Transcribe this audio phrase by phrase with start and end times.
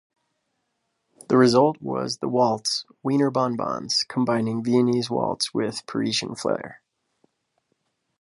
[1.29, 6.81] The result was the waltz 'Wiener Bonbons' combining Viennese waltz with Parisian flair.